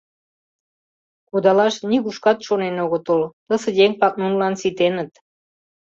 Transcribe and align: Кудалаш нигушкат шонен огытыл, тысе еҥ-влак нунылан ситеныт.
Кудалаш 1.29 1.75
нигушкат 1.89 2.37
шонен 2.47 2.75
огытыл, 2.83 3.21
тысе 3.47 3.69
еҥ-влак 3.85 4.13
нунылан 4.21 4.53
ситеныт. 4.61 5.11